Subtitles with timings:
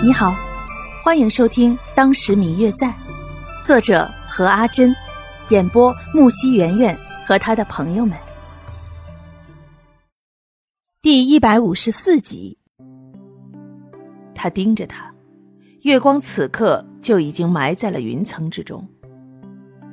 [0.00, 0.32] 你好，
[1.02, 2.86] 欢迎收听《当时明月在》，
[3.64, 4.94] 作者何阿珍，
[5.48, 8.16] 演播木西圆圆和他的朋友们。
[11.02, 12.56] 第一百五十四集，
[14.36, 15.12] 他盯着他，
[15.82, 18.88] 月光此刻就已经埋在了云层之中。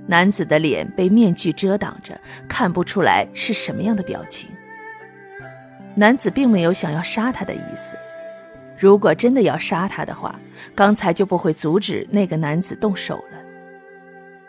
[0.07, 4.47] 男子的脸被面具遮挡着，看不出来是什么样的表情。
[5.95, 7.97] 男子并没有想要杀他的意思。
[8.77, 10.35] 如果真的要杀他的话，
[10.73, 13.39] 刚才就不会阻止那个男子动手了。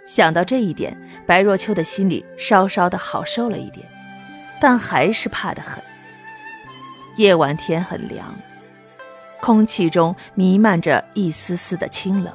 [0.05, 3.87] 想到这一点，白若秋的心里稍稍的好受了一点，
[4.61, 5.83] 但还是怕得很。
[7.17, 8.35] 夜晚天很凉，
[9.41, 12.33] 空气中弥漫着一丝丝的清冷。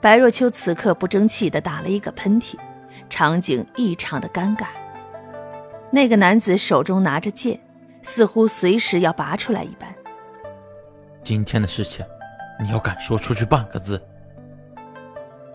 [0.00, 2.54] 白若秋此刻不争气的打了一个喷嚏，
[3.10, 4.66] 场景异常的尴尬。
[5.90, 7.58] 那个男子手中拿着剑，
[8.02, 9.95] 似乎随时要拔出来一般。
[11.26, 12.06] 今天的事情，
[12.62, 14.00] 你要敢说出去半个字。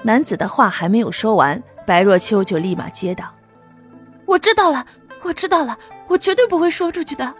[0.03, 3.33] 男子的话还没有说完，白若秋就立马接道
[4.27, 4.85] ：“我知道了，
[5.23, 7.33] 我知道了，我绝对不会说出去的。”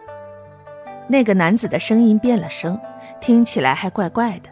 [1.10, 2.80] 那个男子的声音变了声，
[3.20, 4.50] 听起来还怪怪的。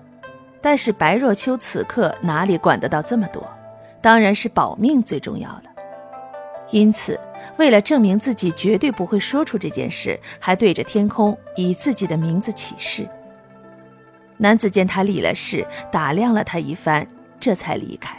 [0.59, 3.49] 但是白若秋此刻哪里管得到这么多？
[4.01, 5.63] 当然是保命最重要了。
[6.71, 7.17] 因此，
[7.57, 13.09] 为了证明自己绝对不会说出这件事，还对着天空以自己的名字起誓。
[14.41, 17.05] 男子见他立了誓，打量了他一番，
[17.39, 18.17] 这才离开。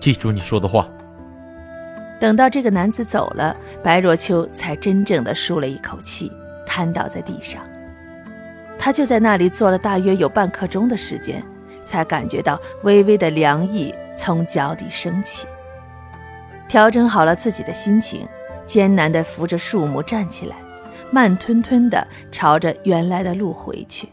[0.00, 0.88] 记住你说的话。
[2.20, 6.30] 等到这个男子走了，白若秋才真正的舒了一口气，
[6.64, 7.60] 瘫倒在地上。
[8.78, 11.42] 他就在那里坐了大约有半刻钟的时间，
[11.84, 15.46] 才感觉到微微的凉意从脚底升起。
[16.68, 18.26] 调整好了自己的心情，
[18.64, 20.56] 艰难地扶着树木站起来，
[21.10, 24.08] 慢吞吞地朝着原来的路回去。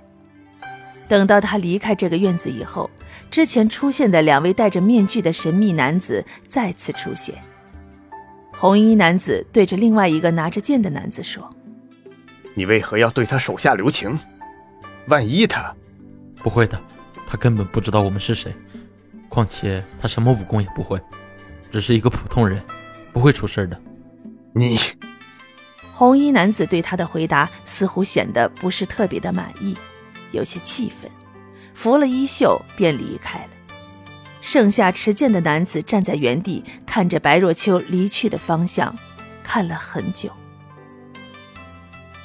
[1.14, 2.90] 等到他离开这个院子以后，
[3.30, 7.36] 之前出现的两位戴着面具的神秘男子再次出现。
[8.52, 11.48] 红衣男子对着另外一个拿着剑的男子说
[12.58, 14.20] ：“你为何要对他手下留情？
[15.06, 15.72] 万一他……
[16.42, 16.82] 不会的，
[17.28, 18.52] 他根本不知道我们是谁。
[19.30, 21.00] 况且他什么武功也不会，
[21.72, 22.60] 只是一个普通人，
[23.12, 23.80] 不会出事的。”
[24.52, 24.80] 你，
[25.94, 29.78] 红衣男子对他的回答似乎显得不是特别的满意。
[30.34, 31.10] 有些气愤，
[31.74, 33.50] 拂了衣袖便离开了。
[34.42, 38.94] 剩下持剑的男子站在原地，看着白若秋离去的方向，
[39.42, 40.30] 看了很久。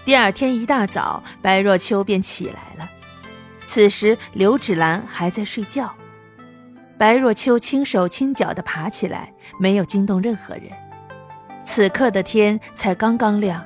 [0.04, 2.91] 第二天一大早，白若秋便起来了。
[3.66, 5.94] 此时刘芷兰还在睡觉。
[6.96, 10.64] 白若秋轻手轻脚地爬起来，没有惊动任何人。
[11.62, 13.64] 此刻的天才刚刚亮。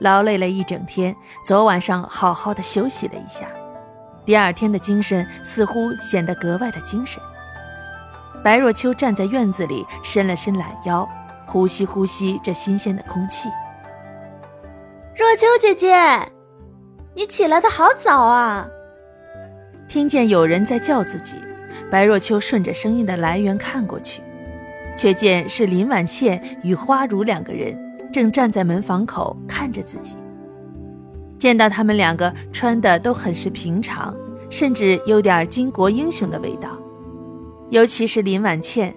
[0.00, 3.46] 劳累了一整天，昨晚上好好的休息了一下，
[4.24, 7.22] 第二天的精神似乎显得格外的精神。
[8.42, 11.08] 白若秋站在院子里，伸了伸懒腰，
[11.46, 13.48] 呼吸呼吸这新鲜的空气。
[15.16, 15.96] 若秋姐姐，
[17.14, 18.66] 你起来的好早啊！
[19.88, 21.36] 听见有人在叫自己，
[21.90, 24.20] 白若秋顺着声音的来源看过去，
[24.98, 27.78] 却见是林婉倩与花如两个人。
[28.14, 30.14] 正站在门房口看着自己，
[31.36, 34.14] 见到他们两个穿的都很是平常，
[34.48, 36.78] 甚至有点巾帼英雄的味道。
[37.70, 38.94] 尤其是林婉倩，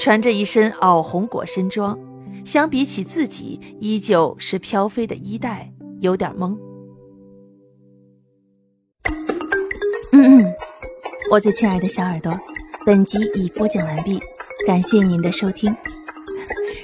[0.00, 1.96] 穿着一身袄红裹身装，
[2.44, 6.58] 相比起自己，依旧是飘飞的衣带，有点懵。
[10.10, 10.54] 嗯嗯，
[11.30, 12.36] 我最亲爱的小耳朵，
[12.84, 14.18] 本集已播讲完毕，
[14.66, 15.72] 感谢您的收听。